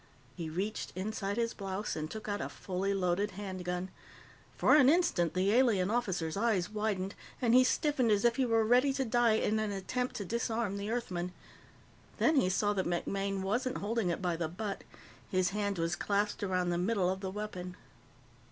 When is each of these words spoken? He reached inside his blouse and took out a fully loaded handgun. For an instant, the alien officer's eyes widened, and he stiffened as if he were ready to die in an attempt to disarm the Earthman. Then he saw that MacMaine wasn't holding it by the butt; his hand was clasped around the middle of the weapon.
He 0.35 0.49
reached 0.49 0.91
inside 0.95 1.37
his 1.37 1.53
blouse 1.53 1.95
and 1.95 2.09
took 2.09 2.27
out 2.27 2.41
a 2.41 2.49
fully 2.49 2.91
loaded 2.91 3.29
handgun. 3.37 3.91
For 4.57 4.75
an 4.75 4.89
instant, 4.89 5.35
the 5.35 5.51
alien 5.53 5.91
officer's 5.91 6.35
eyes 6.35 6.71
widened, 6.71 7.13
and 7.39 7.53
he 7.53 7.63
stiffened 7.63 8.09
as 8.09 8.25
if 8.25 8.37
he 8.37 8.45
were 8.47 8.63
ready 8.65 8.93
to 8.93 9.05
die 9.05 9.33
in 9.33 9.59
an 9.59 9.71
attempt 9.71 10.15
to 10.15 10.25
disarm 10.25 10.77
the 10.77 10.89
Earthman. 10.89 11.33
Then 12.17 12.37
he 12.37 12.49
saw 12.49 12.73
that 12.73 12.87
MacMaine 12.87 13.43
wasn't 13.43 13.77
holding 13.77 14.09
it 14.09 14.23
by 14.23 14.35
the 14.35 14.49
butt; 14.49 14.83
his 15.29 15.49
hand 15.51 15.77
was 15.77 15.95
clasped 15.95 16.41
around 16.41 16.71
the 16.71 16.79
middle 16.79 17.11
of 17.11 17.19
the 17.19 17.29
weapon. 17.29 17.77